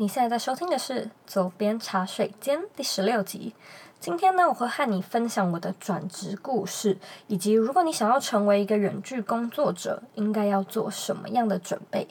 [0.00, 3.52] 你现在在收听的是《佐编茶水间》第十六集。
[3.98, 12.06] 今天呢，我会和你分享我的转职故事，以及如果你想要成为一个远距工作者，应该要做什么样的准备。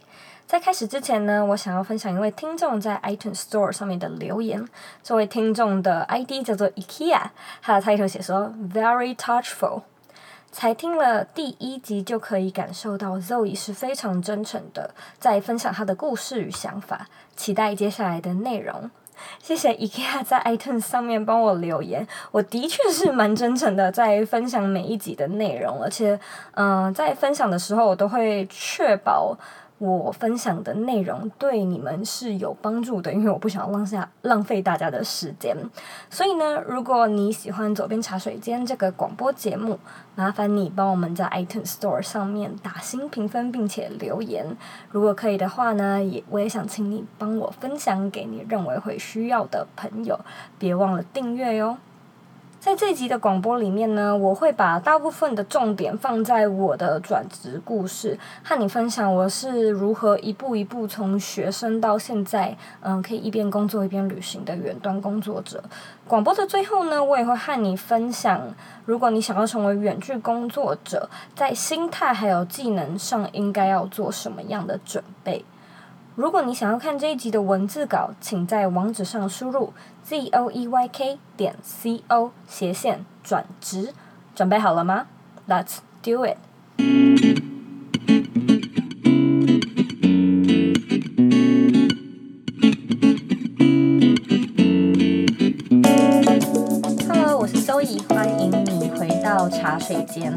[0.45, 4.67] 在开始之前呢，我想要分享一位听众在 iTunes Store 上面的留言。
[5.01, 7.29] 这位听众的 ID 叫做 IKEA，
[7.61, 9.83] 他的 title 写说 Very touchful。
[10.51, 17.07] 才听了第一集就可以感受到 Zoe 是非常真诚的，在分享她的故事与想法。
[17.35, 18.89] 期待接下来的内容。
[19.41, 26.19] 谢谢 IKEA 在 iTunes 上面帮我留言，我的确是蛮真诚的在分享每一集的内容，而且，
[26.53, 29.35] 嗯、在分享的时候我都会确保。
[29.79, 35.55] 我分享的内容对你们是有帮助的，因为我不想浪下浪费大家的时间。
[36.09, 39.77] 所以呢，如果你喜欢《左边茶水间》这个广播节目，
[40.15, 44.57] 麻烦你帮我们在 iTunes Store 上面打新评分，并且留言。
[44.89, 50.19] 如果可以的话呢，也我也想请你帮我分享给你认为会需要的朋友，
[50.57, 51.77] 别忘了订阅哟。
[52.67, 65.63] 在这集的广播里面呢，我会把大部分的重点放在我的转职故事，和你分享我是如何一步一步从学生到现在，嗯，可以一边工作一边旅行的远端工作者。
[66.09, 68.41] 广播的最后呢，我也会和你分享，
[68.83, 75.45] 如果你想要成为远距工作者，在心态还有技能上应该要做什么样的准备。
[76.17, 83.93] 如果你想要看这一集的文字稿，请在网址上输入 z o e y k 点 c o 斜线转职，
[84.33, 85.05] 准备好了吗
[85.47, 86.37] ？Let's do it。
[97.07, 100.33] Hello，我是 Zoe，欢迎你回到茶水间。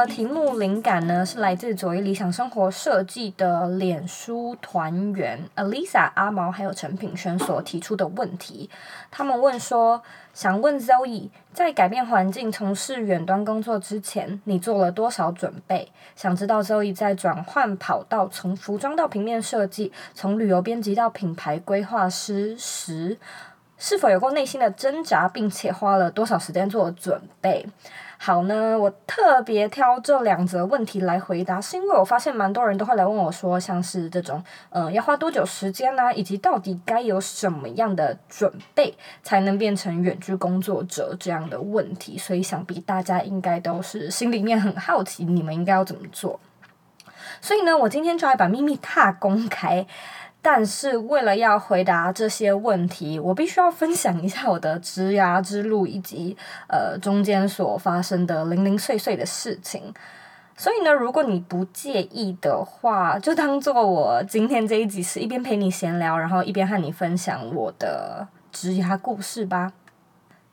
[0.00, 8.68] 的题目灵感呢，是来自佐伊理想生活设计的脸书团员 Alisa 阿毛还有陈品轩所提出的问题。
[9.10, 10.02] 他们问说，
[10.34, 15.90] 想问 Zoe，在改变环境从事远端工作之前，你做了多少准备？
[16.14, 23.16] 想知道 Zoe 在转换跑道，从服装到平面设计，从旅游编辑到品牌规划师时，
[23.78, 27.66] 是否有过内心的挣扎，并且花了多少时间做准备？
[28.18, 46.40] 好呢，我特别挑这两则问题来回答，是因为我发现蛮多人都会来问我说，像是这种，呃，要花多久时间呢、以及到底该有什么样的准备才能变成远距工作者这样的问题，所以想必大家应该都是心里面很好奇，你们应该要怎么做。
[47.40, 49.86] 所以呢，我今天就来把秘密大公开。
[50.40, 56.36] 但是为了要回答这些问题，我必须要分享一下我的职涯之路以及
[56.68, 59.92] 呃中间所发生的零零碎碎的事情。
[60.56, 69.72] 所以呢，如果你不介意的话，就当做我今天这一集是一边陪你闲聊，然后一边和你分享我的职涯故事吧。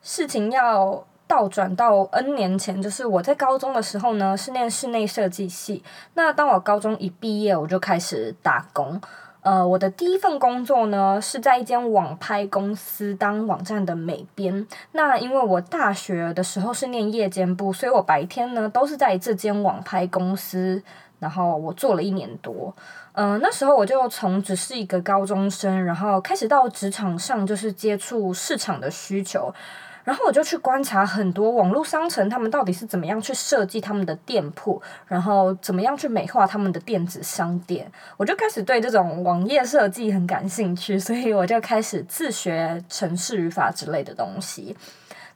[0.02, 5.82] 事情要倒转到 N 年前，就是我在高中的时候呢，是念室内设计系。
[6.16, 9.00] 那当我高中一毕业，我就开始打工。
[9.44, 14.66] 呃，我的第一份工作呢，是在一间网拍公司当网站的美编。
[14.94, 20.81] 那因为我大学的时候是念夜间部，所以我白天呢都是在这间网拍公司，
[21.20, 22.74] 然后我做了一年多。
[23.16, 29.54] 嗯、那时候我就从只是一个高中生，然后开始到职场上，就是接触市场的需求。
[30.03, 37.91] 然后我就去观察很多网络商城，他们到底是怎么样去设计他们的店铺，然后怎么样去美化他们的电子商店。
[38.18, 44.75] 我就开始对这种网页设计很感兴趣，所以我就开始自学程式语法之类的东西。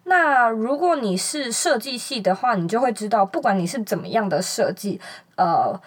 [0.03, 4.99] 那如果你是设计系的话，你就会知道，不管你是怎么样的设计，
[5.35, 5.79] 呃。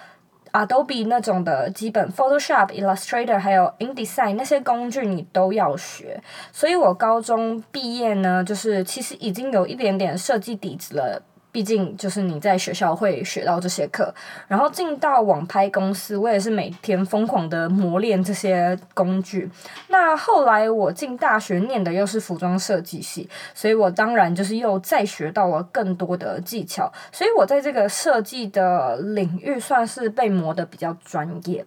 [0.52, 6.22] Adobe 那种的基本，Photoshop、Illustrator 还有 InDesign 那些工具你都要学，
[6.52, 11.22] 所以我高中毕业呢，就是其实已经有一点点设计底子了。
[11.52, 14.14] 毕竟就是你在学校会学到这些课，
[14.48, 19.50] 然后进到网拍公司，我也是每天疯狂的磨练这些工具。
[19.88, 31.64] 那后来我进大学念的又是服装设计系，所以我当然就是又再学到了更多的技巧，所以我在这个设计的领域算是被磨得比较专业。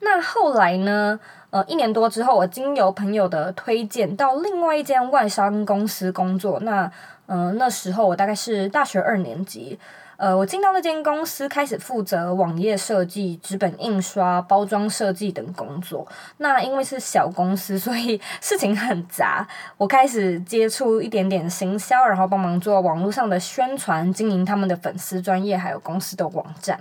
[0.00, 1.20] 那后来呢？
[1.50, 6.58] 呃，一年多之后，我经由朋友的推荐到另外一间外商公司工作。
[6.62, 6.90] 那
[7.26, 9.78] 嗯、那时候我大概是大学二年级。
[10.16, 16.06] 呃，我进到那间公司，开始负责网页设计、纸本印刷、包装设计等工作。
[16.36, 19.44] 那因为是小公司，所以事情很杂。
[19.76, 26.78] 我开始接触一点点行销，然后帮忙做网络上的宣传，经营他们的粉丝专业，还有公司的网站。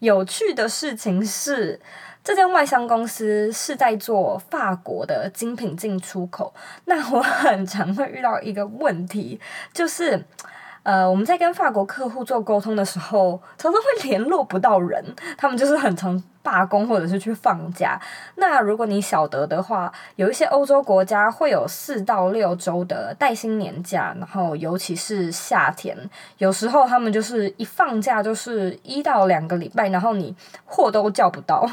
[0.00, 1.80] 有趣的事情是，
[2.28, 6.52] 这间外商公司是在做法国的精品进出口。
[6.84, 9.40] 那我很常会遇到一个问题，
[9.72, 10.22] 就是。
[10.84, 15.04] 呃，我们在跟法国客户做沟通的时候，常常会联络不到人，
[15.36, 18.00] 他们就是很常罢工或者是去放假。
[18.36, 25.94] 那如果你晓得的话，有一些欧洲国家会有四到六周的带薪年假，然后尤其是夏天，
[26.38, 30.34] 有时候他们就是一放假就是一到两个礼拜，然后你
[30.64, 31.68] 货都叫不到。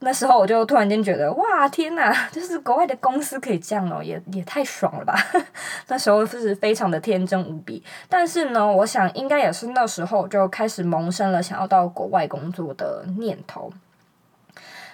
[0.00, 5.12] 那时候我就突然间觉得，哇，天呐，就是国外的公司可以这样哦，也也太爽了吧！
[5.88, 13.72] 那时候就是非常的天真无比，但是呢，我想应该也是那时候就开始萌生了想要到国外工作的念头。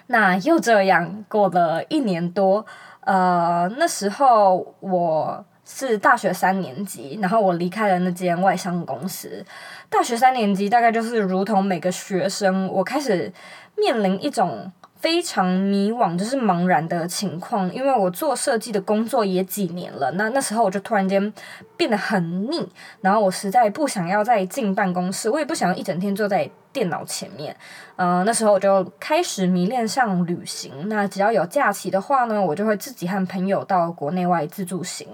[0.07, 2.65] 那又这样过了一年多，
[3.01, 9.45] 呃，那时候我是大学三年级，然后我离开了那间外商公司。
[9.91, 13.31] 大学三年级大概就是如同每个学生，我开始
[13.77, 14.73] 面临一种。
[15.05, 21.31] 非常迷惘，就是茫然的情况，因为我做设计的工作也几年了，那那时候我就突然间
[21.77, 22.67] 变得很腻，
[23.03, 27.55] 然后我实在不想要再进办公室，我也不想要一整天坐在电脑前面，
[27.97, 35.07] 呃，那时候我就开始迷恋上旅行，那只要有假期的话呢，我就会自己和朋友到国内外自助行，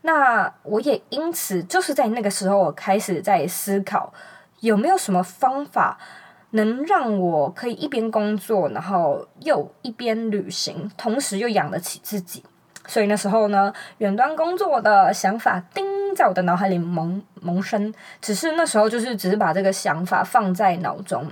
[0.00, 4.10] 那我也因此就是在那个时候，我开始在思考
[4.60, 5.98] 有没有什么方法。
[6.54, 12.44] 能让我可以一边工作，然后又一边旅行，同时又养得起自己。
[12.86, 15.84] 所以那时候呢，远端工作的想法叮
[16.14, 17.92] 在我的脑海里萌萌生。
[18.20, 21.26] 只是那时候就是只是把这个想法放在脑中，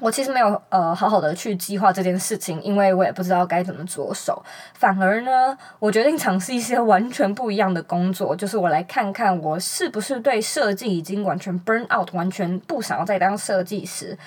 [0.00, 4.42] 我其实没有呃好好的去计划这件事情，因为我也不知道该怎么着手。
[4.74, 14.18] 反而呢，我决定尝试一些完全不一样的工作，就是我来看看我是不是对设计已经完全 burn out，完全不想要再当设计师。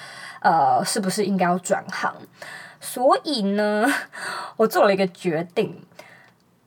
[0.42, 2.14] 呃，是不是应该要转行？
[2.80, 3.88] 所以呢，
[4.58, 5.82] 我做了一个决定，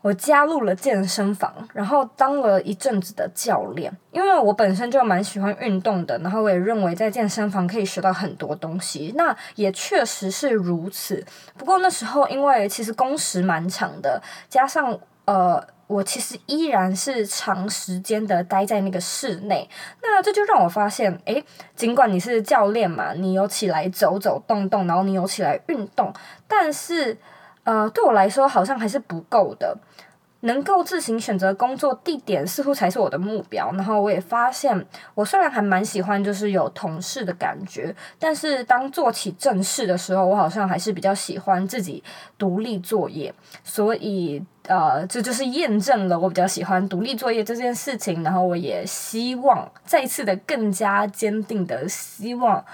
[0.07, 3.93] 我加入了健身房，然后当了一阵子的教练。
[4.13, 9.13] 因为我本身就蛮喜欢运动的，然后我也认为在健身房可以学到很多东西。
[9.17, 11.25] 那也确实是如此。
[11.59, 15.61] 不过那时候因为其实工时蛮长的，加上呃。
[15.89, 19.71] 我其实依然是长时间的待在那个室内，
[20.03, 21.45] 那这就让我发现，诶，
[21.77, 26.13] 尽管你是教练嘛，你有起来走走动动，然后你有起来运动，
[26.49, 27.17] 但是，
[27.67, 29.77] 呃，对我来说好像还是不够的。
[30.41, 33.73] 能够自行选择工作地点，似乎才是我的目标。
[33.73, 42.05] 然后我也发现，我虽然还蛮喜欢就是有同事的感觉，但是当做起正事的时候，我好像还是比较喜欢自己
[42.39, 43.35] 独立作业。
[43.65, 48.23] 所以，呃，这就是验证了我比较喜欢独立作业这件事情。
[48.23, 52.65] 然后我也希望再一次的更加坚定的希望，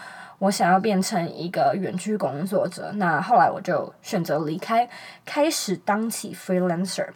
[0.43, 2.91] 我想要变成一个远距工作者。
[2.97, 4.89] 那后来我就选择离开，
[5.25, 7.11] 开始当起 freelancer。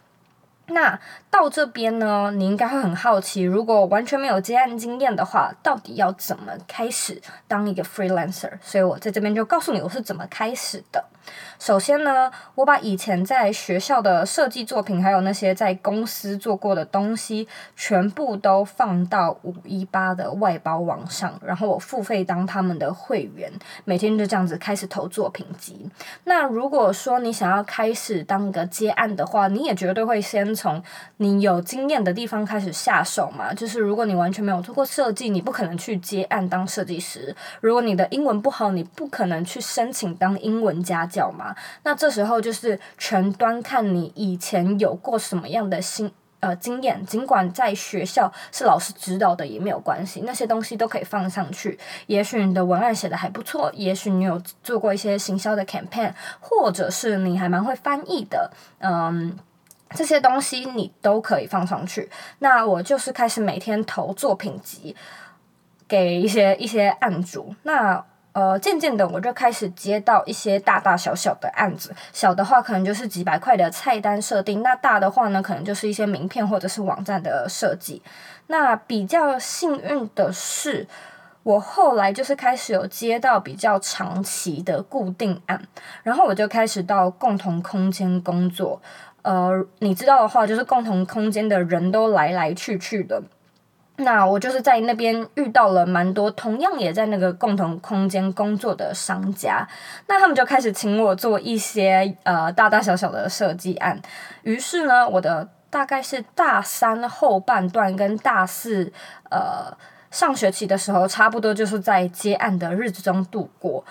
[0.67, 0.97] 那
[1.29, 8.51] 到这边呢，你应该会很好奇，如果完全没有接案经验的话，到底要怎么开始当一个 freelancer？
[8.61, 11.03] 所以我在这边就告诉你我是怎么开始的。
[11.59, 23.51] 首先呢，我把以前在学校的设计作品，还有那些在公司做过的东西，全部都放到五一八的外包网上，然后我付费当他们的会员，
[23.85, 25.89] 每天就这样子开始投作品集。
[26.25, 30.81] 那如果说你想要开始当个接案的话，你也绝对会先从
[31.17, 33.51] 你有经验的地方开始下手嘛。
[33.51, 41.07] 就是如果你完全没有做过设计，你不可能去接案当设计师；如果你的英文不好，你不可能去申请当英文家。
[41.31, 51.79] 嘛，那这时候就是全端看你以前有过什么样的新呃经验，尽管在学校是老师指导的也没有关系，那些东西都可以放上去。
[52.05, 59.37] 也许你的文案写的还不错，也许你有做过一些行销的 campaign，或者是你还蛮会翻译的，嗯，
[59.95, 62.09] 这些东西你都可以放上去。
[62.39, 64.95] 那我就是开始每天投作品集
[65.87, 68.05] 给一些一些案主，那。
[68.37, 77.99] 呃，渐渐的我就开始接到一些大大小小的案子，小的话可能就是几百块的菜单设定，那大的话呢，可能就是一些名片或者是网站的设计。
[78.45, 80.85] 那比较幸运的是，
[81.41, 85.59] 我后来就是开始有接到比较长期的固定案，
[86.03, 88.79] 然后我就开始到共同空间工作。
[89.23, 93.19] 呃，你知道的话，就是共同空间的人都来来去去的。
[93.97, 99.67] 那我就是在那边遇到了蛮多同样也在那个共同空间工作的商家，
[100.07, 103.99] 那他们就开始请我做一些呃大大小小的设计案。
[104.43, 108.93] 于是呢，我的大概是大三后半段跟大四
[109.31, 109.75] 呃
[110.11, 113.83] 上学期的时候，差不多就是在接案的日子中度过。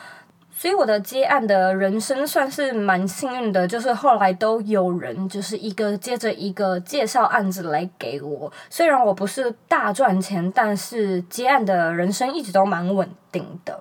[0.66, 8.52] 所以我的接案的人生算是蛮幸运的，就是后来都有人就是一个接着一个介绍案子来给我。
[8.68, 13.80] 虽然我不是大赚钱，但是接案的人生一直都蛮稳定的。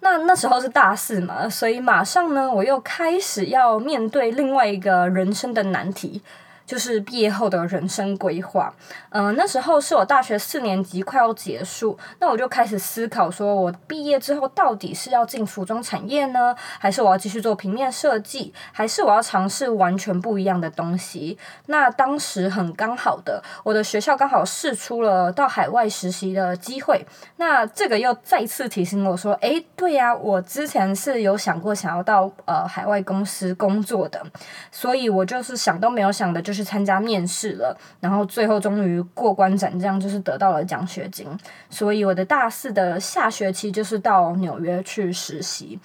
[0.00, 6.20] 那那时候是大四嘛，所以马上呢，我又开始要面对另外一个人生的难题。
[6.68, 8.70] 就是毕业后的人生规划，
[9.08, 21.38] 嗯、那时候是我大学四年级快要结束，那我就开始思考，说我毕业之后到底是要进服装产业呢，还是我要继续做平面设计，还是我要尝试完全不一样的东西？
[21.68, 27.06] 那当时很刚好的，我的学校刚好试出了到海外实习的机会，
[27.36, 34.22] 那这个又再次提醒我说，诶，对呀、我之前是有想过想要到呃海外公司工作的，
[34.70, 36.57] 所以我就是想都没有想的，就是。
[36.58, 41.26] 去参加面试了，然后最后终于过关斩将，就是得到了奖学金。
[41.70, 45.78] 所以我的大四的下学期就是到纽约去实习。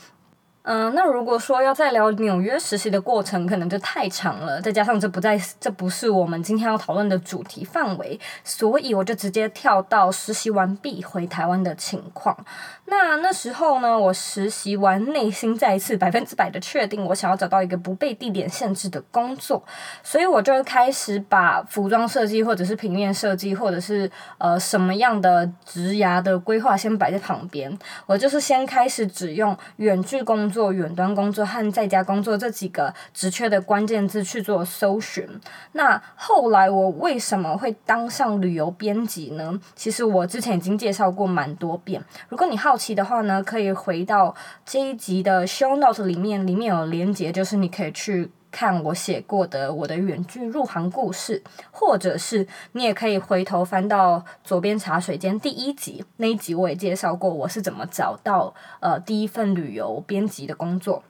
[0.63, 4.61] 嗯、那如果说要再聊纽约实习的过程，可能就太长了。
[4.61, 12.37] 再加上这不在，这不是我们今天要讨论的主题范围，所以我就直接跳到实习完毕回台湾的情况。
[12.85, 19.61] 那那时候呢，我实习完，内心再一次百分之百的确定，我想要找到一个不被地点限制的工作，
[20.01, 27.77] 所以我就开始把服装设计，或者是平面设计，或者是呃什么样的职涯的规划先摆在旁边。
[28.05, 35.27] 我就是先开始只用远距工做远端工作和在家工作这几个职缺的关键字去做搜寻。
[35.71, 39.59] 那后来我为什么会当上旅游编辑呢？
[39.75, 42.03] 其实我之前已经介绍过蛮多遍。
[42.29, 51.41] 如果你好奇的话呢，可以回到这一集的 show note 里面，里面有连接，就是你可以去看我写过的我的远距入行故事，
[51.71, 61.01] 或者是你也可以回头翻到左边茶水间第一集，那一集我也介绍过我是怎么找到呃第一份旅游编辑的工作。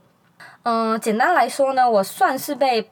[0.63, 2.87] 嗯、简单来说呢，我算是被。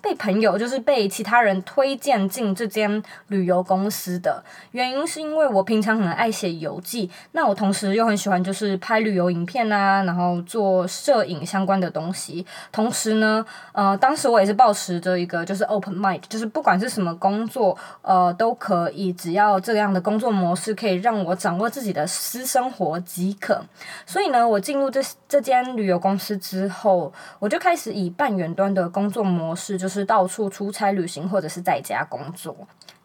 [0.00, 12.46] 被朋友就是被其他人推荐进这间旅游公司的原因，是因为我平常很爱写游记，那我同时又很喜欢就是拍旅游影片啊，然后做摄影相关的东西。
[12.70, 23.60] 同时呢，呃，当时我也是抱持着一个就是 open mind，就是不管是什么工作，呃，都可以，只要这样的工作模式可以让我掌握自己的私生活即可。
[24.06, 29.87] 所以呢，我进入这这间旅游公司之后，我就开始以半远端的工作模式就。
[29.88, 32.54] 就是到处出差旅行，或者是在家工作。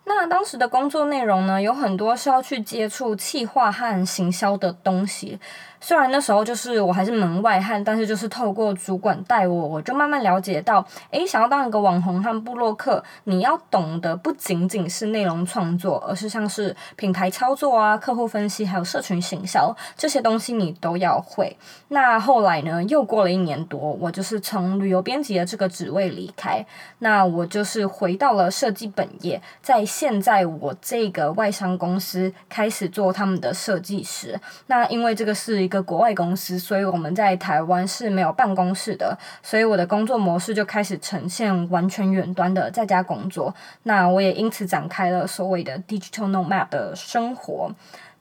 [0.04, 5.40] 那当时的工作内容呢，有很多是要去接触企划和行销的东西。
[5.86, 21.58] 虽然那时候就是我还是门外汉，但是就是透过主管带我，我就慢慢了解到，诶，想要当一个网红和部落客，你要懂得不仅仅是内容创作，而是像是品牌操作啊、客户分析，还有社群行销这些东西你都要会。
[21.90, 26.66] 那后来呢，又过了一年多，我就是从旅游编辑的这个职位离开，
[27.00, 34.40] 那我就是回到了设计本业，在现在我这个外商公司开始做他们的设计师。
[34.68, 43.54] 那因为这个是个国外公司，所以我们在台湾是没有办公室的，所以我的工作模式就开始呈现完全远端的在家工作。
[43.84, 47.72] 那我也因此展开了所谓的 digital nomad 的生活。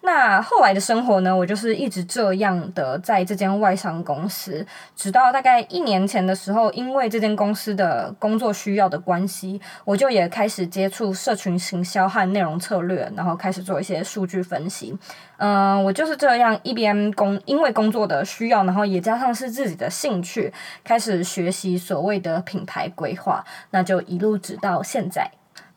[0.04, 4.66] 那后来的生活呢，我就是一直这样的在这间外商公司，
[4.96, 14.98] 直到大概一年前的时候，因为这间公司的工作需要的关系，我就也开始接触社群行销和内容策略，然后开始做一些数据分析。
[15.36, 25.30] 嗯、我就是这样一边工，因为工作的需要，然后也加上是自己的兴趣，开始学习所谓的品牌规划，那就一路直到现在。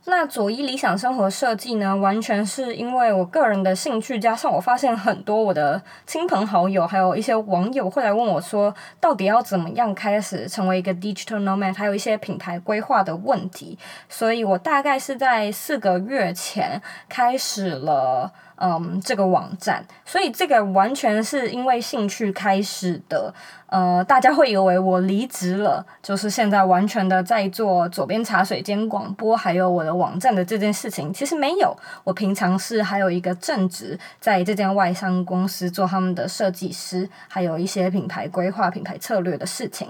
[0.07, 18.31] 那佐伊理想生活设计呢，完全是因为我个人的兴趣，加上我发现很多我的亲朋好友，还有一些网友会来问我说，到底要怎么样开始成为一个 digital nomad，还有一些品牌规划的问题，所以我大概是在四个月前开始了。
[18.57, 23.33] 嗯，这个网站，所以这个完全是因为兴趣开始的。
[23.67, 31.11] 呃，大家会以为我离职了，就是现在完全的在做左边茶水间广播，还有我的网站的这件事情。
[31.11, 39.89] 其实没有，我平常是还有一个正职，在这间外商公司做他们的设计师，还有一些品牌规划、品牌策略的事情。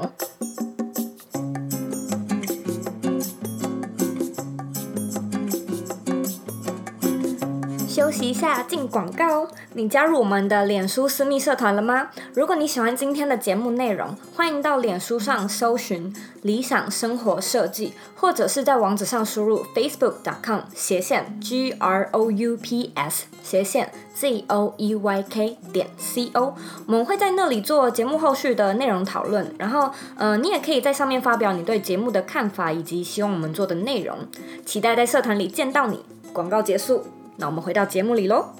[7.95, 9.47] 休息一下，进广告。
[9.71, 12.09] 你加入我们的脸书私密社团了吗？
[12.33, 25.87] 如果你喜欢今天的节目内容，欢迎到脸书上搜寻“理想生活设计”，或者是在网址上输入 facebook.com 斜线 g r o u p s 斜线 z o e y k 点
[25.97, 26.53] c o。
[26.87, 34.17] 我们会在那里做节目后续的内容讨论，然后呃，你也可以在上面发表你对节目的看法以及希望我们做的内容。
[34.65, 36.03] 期待在社团里见到你。
[36.33, 37.05] 广告结束，
[37.37, 38.53] 那我们回到节目里喽。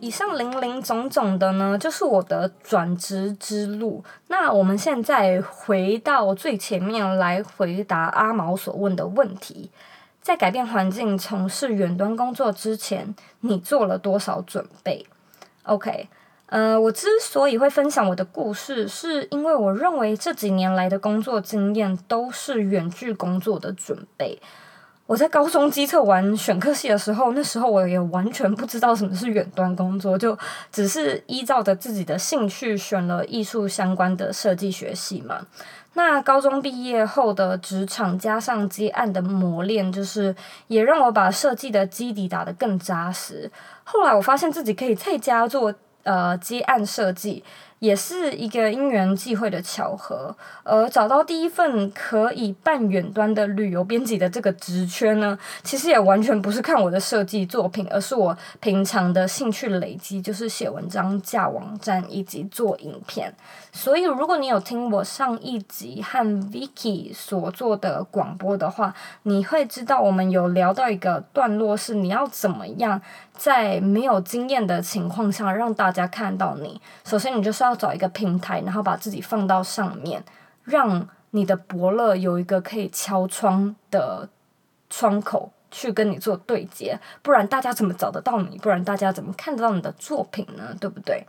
[0.00, 4.04] 以上林林总总的呢，就是我的转职之路。
[4.28, 9.70] 那我们现在回到最前面来回答阿毛所问的问题：
[10.20, 15.06] 在改变环境、从事远端工作之前，你做了多少准备
[15.62, 16.08] ？OK，
[16.46, 24.38] 呃，我之所以会分享我的故事，是因为我认为这几年来的工作经验都是远距工作的准备。
[25.06, 30.36] 我在高中基测完选科系的时候，那时候我也完全不知道什么是远端工作，就
[30.72, 35.46] 只是依照着自己的兴趣选了艺术相关的设计学系嘛。
[35.92, 40.34] 那高中毕业后的职场加上接案的磨练，就是
[40.68, 43.50] 也让我把设计的基底打得更扎实。
[43.84, 45.72] 后来我发现自己可以在家做
[46.04, 47.44] 呃接案设计。
[47.78, 63.34] 也是一个因缘际会的巧合，而找到第一份可以办远端的旅游编辑的这个职缺呢，其实也完全不是看我的设计作品，而是我平常的兴趣累积，就是写文章、架网站以及做影片。
[63.72, 73.02] 所以，如果你有听我上一集和 Vicky 所做的广播的话，你会知道我们有聊到一个段落，是你要怎么样
[73.36, 76.80] 在没有经验的情况下让大家看到你。
[77.04, 80.22] 首先，你就是要找一个平台，然后把自己放到上面，
[80.64, 84.28] 让你的伯乐有一个可以敲窗的
[84.88, 88.56] 窗口去跟你做对接，不然大家怎么找得到你？
[88.58, 90.74] 不然大家怎么看得到你的作品呢？
[90.80, 91.26] 对不对？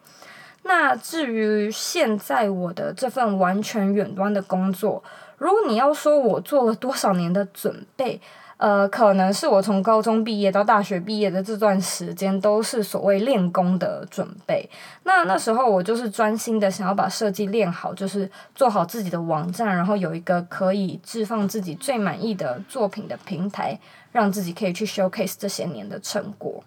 [0.64, 5.04] 那至于现在我的这份完全远端的工作，
[5.38, 8.20] 如果你要说我做了多少年的准备，
[8.58, 14.70] 呃，可能是我从高中毕业到大学毕业的这段时间都是所谓练功的准备。
[15.04, 23.78] 那那时候我就是专心的想要把设计练好，就是做好自己的网站，然后有一个可以置放自己最满意的作品的平台，
[24.14, 26.64] 让自己可以去 showcase 这些年的成果。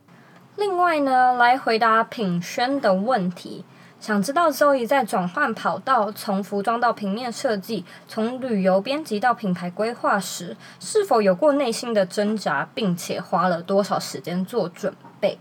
[0.56, 3.64] 另外呢，来回答品轩的问题。
[4.00, 15.38] 想知道 Zoe 在转换跑道，从服装到平面设计，从旅游编辑到品牌规划时，是否有过内心的挣扎，并且花了多少时间做准备？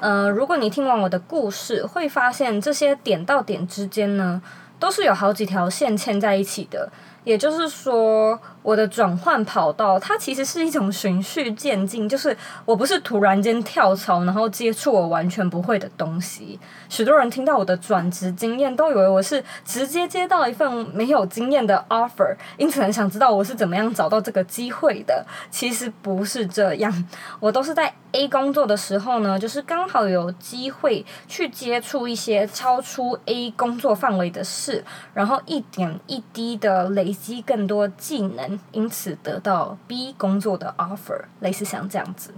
[0.00, 4.40] 呃，如果你听完我的故事，会发现这些点到点之间呢，
[4.78, 6.90] 都是有好几条线牵在一起的。
[7.22, 16.58] 也就是说，我的转换跑道，它其实是一种循序渐进，就是我不是突然间跳槽，然后接触我完全不会的东西。
[16.88, 25.24] 许多人听到我的转职经验，都以为我是直接接到一份没有经验的 offer，因此很想知道我是怎么样找到这个机会的。
[25.50, 27.04] 其实不是这样，
[27.40, 38.49] 我都是在 A 工作的时候呢，就是刚好有机会去接触一些超出 A 工作范围的事，然后一点一滴的累积更多技能。
[38.72, 42.32] 因此得到 B 工作的 offer，类似像这样子。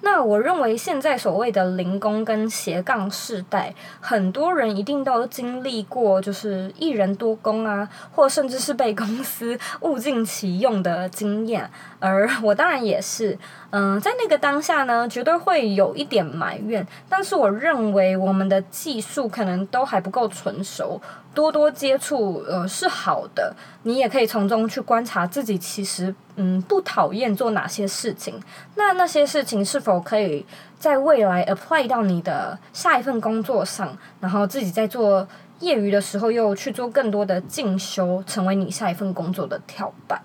[0.00, 11.70] 那我认为现在所谓的零工跟斜杠世代，很多人一定都经历过，就是一人多工啊，或甚至是被公司物尽其用的经验。
[11.98, 13.38] 而我当然也是，
[13.76, 16.86] 嗯、在那个当下呢，绝对会有一点埋怨。
[17.08, 21.00] 但是我认为我们的技术可能都还不够成熟。
[21.34, 23.52] 多多接触，呃，是好的。
[23.82, 28.40] 你也可以从中去观察自己，其实，嗯，不讨厌做哪些事情。
[28.76, 30.46] 那那些事情是否可以
[30.78, 33.98] 在未来 apply 到你的下一份工作上？
[34.20, 35.26] 然后自己在做
[35.58, 40.22] 业余的时候，又去做更多的进修，成为你下一份工作的跳板。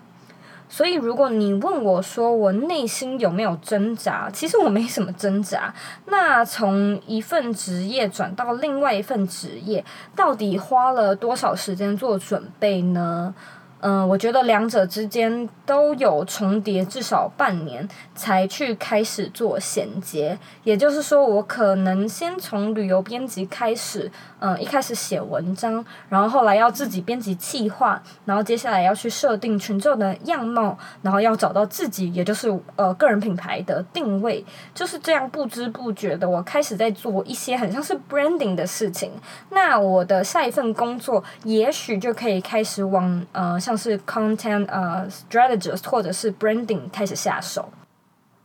[0.72, 5.74] 所以，如果你问我说我内心有没有挣扎，其实我没什么挣扎。
[6.06, 13.34] 那从一份职业转到另外一份职业，到底花了多少时间做准备呢？
[13.82, 20.38] 嗯，我觉得两者之间都有重叠，至少半年才去开始做衔接。
[20.64, 39.10] 也就是说，我可能先从旅游编辑开始，嗯，一开始写文章，然后后来要自己编辑企划，然后接下来要去设定群众的样貌，然后要找到自己，也就是呃个人品牌的定位，就是这样不知不觉的，我开始在做一些很像是 branding 的事情。
[39.48, 43.58] 那我的下一份工作，也许就可以开始往呃。
[43.70, 47.70] 像是 content 呃、uh, strategist 或者是 branding 开始下手。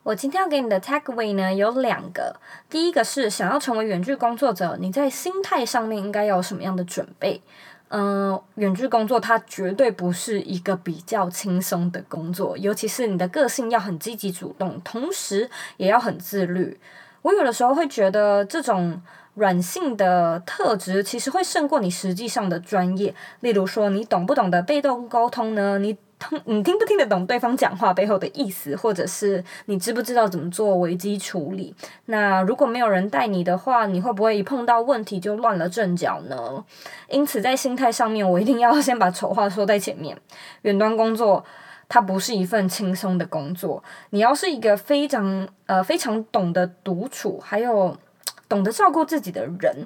[0.04, 2.36] 我今天要给你的 takeaway 呢，有两个，
[2.70, 7.42] 第一个是想要成为远距工作者，你在心态上面应该有什么样的准备？
[7.88, 16.80] 嗯、远距工作它绝对不是一个比较轻松的工作，尤其是你的个性要很积极主动，同时也要很自律。
[17.24, 19.02] 我有的时候会觉得这种
[19.36, 23.14] 软性的特质其实会胜过你实际上的专业。
[23.42, 25.78] 例如说，你懂不懂得被动沟通呢？
[25.80, 31.76] 你通你听不听得懂对方讲话背后的意思，或者是你知不知道怎么做危机处理？
[32.06, 36.64] 那如果没有人带你的话，你会不会一碰到问题就乱了阵脚呢？
[37.10, 40.18] 因此，在心态上面，我一定要先把丑话说在前面。
[40.62, 41.44] 远端工作，
[41.90, 43.84] 它不是一份轻松的工作。
[44.12, 47.96] 你要是一个非常呃非常懂得独处，还有
[48.48, 49.86] 懂得照顾自己的人。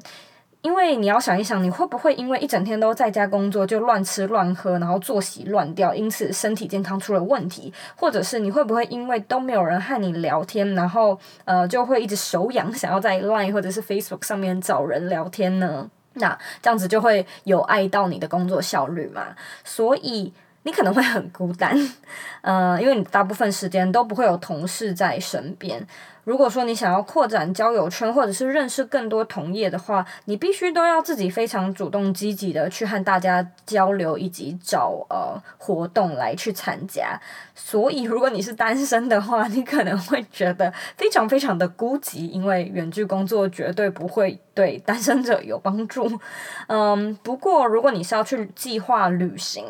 [0.62, 7.74] 因为你要想一想，你会不会因为一整天都在家工作就乱吃乱喝，然后作息乱掉，因此身体健康出了问题？
[7.96, 15.90] 或者是你会不会因为都没有人和你聊天，然后呃就会一直手痒， 想要在 Line 或者是 Facebook 上面找人聊天呢？
[16.16, 19.28] 那这样子就会有碍到你的工作效率嘛？
[19.64, 21.76] 所以你可能会很孤单，
[22.42, 25.86] 呃，因为你大部分时间都不会有同事在身边。
[26.26, 37.20] 如果说你想要扩展交友圈，或者是认识更多同业的话，你必须都要自己非常主动积极的去和大家交流，以及找呃活动来去参加。
[37.56, 46.12] 所以，如果你是单身的话，你可能会觉得非常非常的孤寂，因为远距工作绝对不会对单身者有帮助。
[46.68, 49.66] 嗯，不过如果你是要去计划旅行，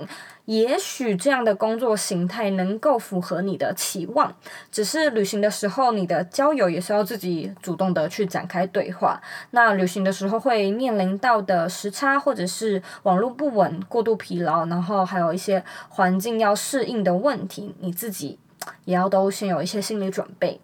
[0.49, 4.35] 也许这样的工作形态能够符合你的期望，
[4.71, 9.21] 只是旅行的时候，你的交友也是要自己主动的去展开对话。
[9.51, 18.39] 那旅行的时候会面临到的时差，或者是网络不稳、过度疲劳，然后还有一些环境要适应的问题，你自己
[18.85, 20.59] 也要都先有一些心理准备。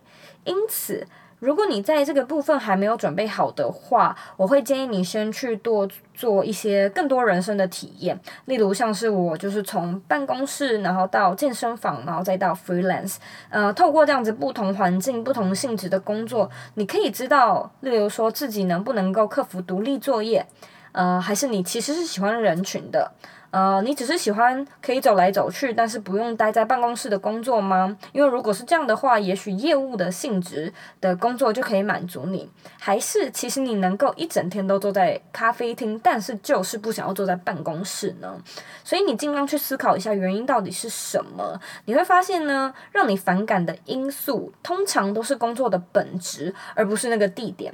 [0.45, 1.05] 因此，
[1.39, 13.17] 如果你在这个部分还没有准备好的话，我会建议你先去多做一些更多人生的体验，例如像是我就是从办公室，然后到健身房，然后再到 freelance，
[13.49, 20.45] 呃，透过这样子不同环境、不同性质的工作，你可以知道，例如说自己能不能够克服独立作业，
[20.93, 23.11] 呃，还是你其实是喜欢人群的。
[23.55, 27.97] 呃，你只是喜欢可以走来走去，但是不用待在办公室的工作吗？
[28.11, 32.51] 因为如果是这样的话，也许业务的性质的工作就可以满足你。
[32.77, 38.35] 还是其实你能够一整天都坐在咖啡厅，但是就是不想要坐在办公室呢？
[38.83, 41.57] 所以你尽量去思考一下原因到底是什么。
[41.85, 47.73] 你会发现呢，让你反感的因素通常都是工作的本质，而不是那个地点。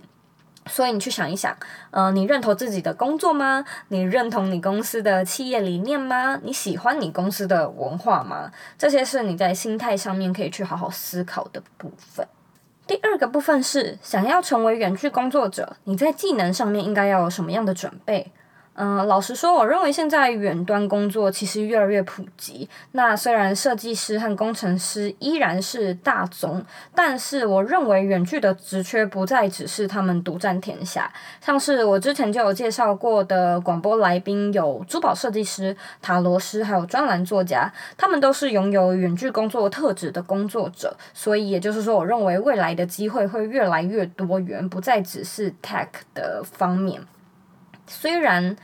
[0.71, 1.55] 所以你去想一想，
[1.91, 3.65] 呃，你认同自己的工作吗？
[3.89, 6.39] 你认同你公司的企业理念吗？
[6.43, 8.49] 你喜欢你公司的文化吗？
[8.77, 12.25] 这些是你在心态上面可以去好好思考的部分。
[12.87, 18.31] 第二个部分是，想要成为远距工作者，你在技能上面应该要有什么样的准备？
[18.73, 22.67] 嗯、老实说，我认为现在远端工作其实越来越普及。
[22.93, 26.63] 那虽然设计师和工程师依然是大宗，
[26.95, 31.11] 但是我认为远距的职缺不再只是他们独占天下。
[31.41, 40.95] 像是我之前就有介绍过的广播来宾，有珠宝设计师、塔罗师，还有专栏作家，他们都是拥有远距工作特质的工作者。
[41.13, 47.01] 所以也就是说，我认为未来的机会会越来越多元，不再只是 tech 的方面。
[47.91, 48.55] 虽然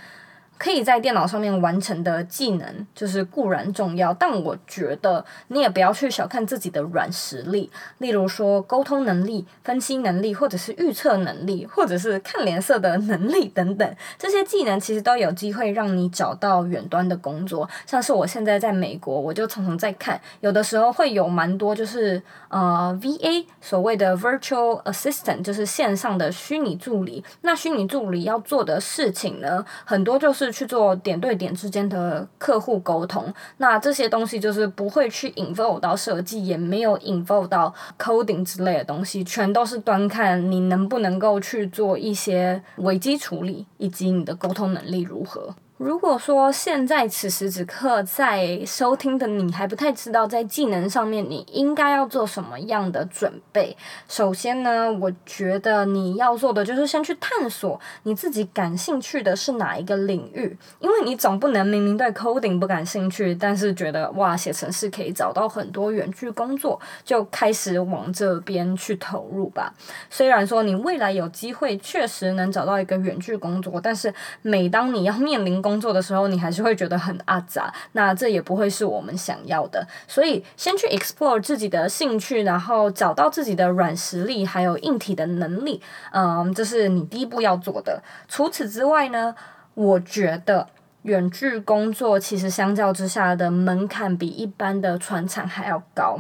[0.57, 17.69] 可以在电脑上面完成的技能就是固然重要，但我觉得你也不要去小看自己的软实力，例如说沟通能力、分析能力，或者是预测能力，或者是看脸色的能力等等，这些技能其实都有机会让你找到远端的工作。
[17.85, 27.23] 像是我现在在美国，我就常常在看，有的时候会有蛮多就是呃 VA 所谓的 Virtual Assistant，就是线上的虚拟助理。
[27.41, 30.46] 那虚拟助理要做的事情呢，很多就是。
[30.51, 45.55] 去做点对点之间的客户沟通，那这些东西就是不会去 involve 到设计，也没有 involve 到 coding 之类的东西，全都是端看你能不能够去做一些危机处理，以及你的沟通能力如何。
[45.77, 53.77] 如果说现在此时此刻在收听的你还不太知道在技能上面你应该要做什么样的准备，
[54.09, 69.71] 首先呢，我觉得你要做的就是先去探索你自己感兴趣的是哪一个领域，因为你总不能明明对 coding 不感兴趣，但是觉得哇写程式可以找到很多远距工作，就开始往这边去投入吧。
[70.09, 74.11] 虽然说你未来有机会确实能找到一个远距工作，但是
[74.41, 79.85] 每当你要面临工作的时候，你还是会觉得很阿杂，那这也不会是我们想要的。
[80.07, 88.01] 所以，先去 explore 自己的兴趣，然后找到自己的软实力，还有硬体的能力，嗯，这是你第一步要做的。
[88.29, 89.35] 除此之外呢，
[89.73, 90.65] 我觉得
[91.01, 96.17] 远距工作其实相较之下的门槛比一般的传产还要高。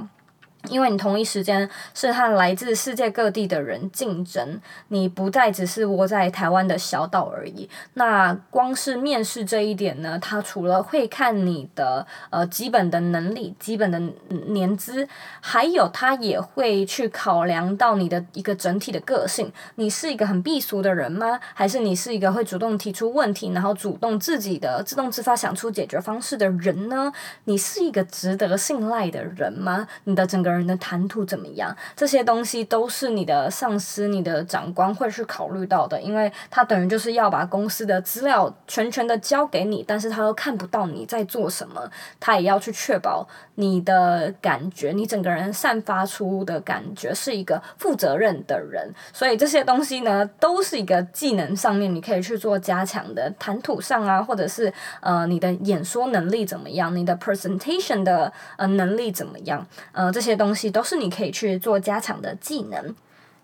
[0.69, 7.69] 因为你同一时间是和来自世界各地的人竞争，你不再只是窝在台湾的小岛而已。
[7.93, 13.99] 那光是面试这一点呢，他除了会看你的呃基本的能力、基本的
[14.47, 15.07] 年资，
[15.39, 19.51] 还有他也会去考量到你的一个整体的个性。
[19.75, 21.39] 你是一个很避俗的人吗？
[21.53, 27.11] 还是你是一个会主动提出问题，然后主动自己的自动自发想出解决方式的人呢？
[27.45, 29.87] 你是一个值得信赖的人吗？
[30.03, 30.56] 你的整个人。
[30.57, 31.73] 人的谈吐怎么样？
[31.95, 41.89] 这些东西都是你的上司、你的长官会去考虑到的，因为他等于就是要把公司的资料全权的交给你，但是他又看不到你在做什么，
[42.19, 43.27] 他也要去确保
[43.59, 48.93] 你的感觉，你整个人散发出的感觉是一个负责任的人。
[49.11, 60.71] 所以这些东西呢，都是一个技能上面你可以去做加强的，谈吐上啊，或者是呃你的演说能力怎么样，你的 presentation 的呃能力怎么样，呃这些东西。
[60.77, 62.93] 都是你可以去做加强的技能。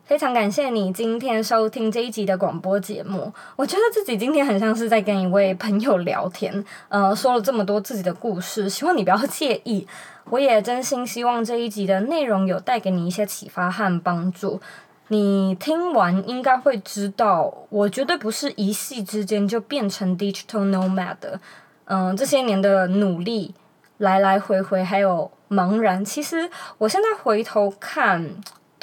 [0.06, 3.32] 非常感谢你今天收听这一集的广播节目。
[3.56, 9.88] 我觉得自己今天很像是在跟一位朋友聊天，呃，说了这么多自己的故事，希望你不要介意。
[10.30, 14.60] 我也真心希望这一集的内容有带给你一些启发和帮助。
[15.08, 21.40] 你听完应该会知道，我绝对不是一夕之间就变成 digital nomad 的。
[21.86, 23.56] 嗯、这些年的努力，
[24.00, 25.32] 来来回回，还有。
[25.50, 28.28] 茫然，其实我现在回头看，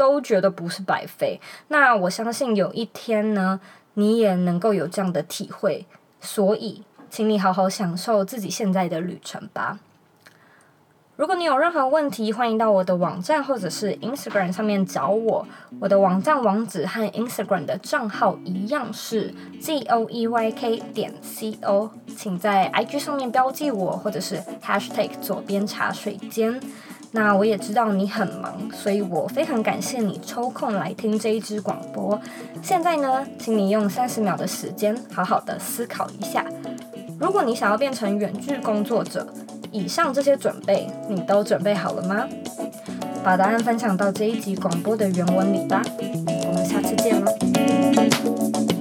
[0.01, 1.39] 都觉得不是白费。
[1.69, 3.61] 那我相信有一天呢，
[3.93, 5.85] 你也能够有这样的体会。
[6.23, 9.79] 所以，请你好好享受自己现在的旅程吧。
[11.17, 15.47] 如果你有任何问题，欢迎到我的网站或者是 Instagram 上面找我。
[15.79, 26.59] 我的网站网址和 Instagram 的账号一样是 z o e y k 点 c o，请在 IG 上面标记我，或者是 Hashtag 左边茶水间。
[27.13, 32.21] 那我也知道你很忙，所以我非常感谢你抽空来听这一支广播。
[32.63, 36.45] 现在呢，请你用三十秒的时间，好好的思考一下，
[37.19, 39.27] 如果你想要变成远距工作者。
[39.73, 42.27] 以上这些准备，你都准备好了吗？
[43.23, 45.81] 把答案分享到这一集广播的原文里吧。
[46.01, 48.80] 我们下次见了。